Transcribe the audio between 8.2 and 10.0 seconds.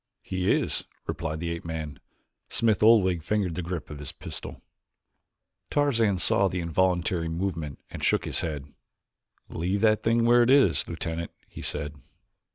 his head. "Leave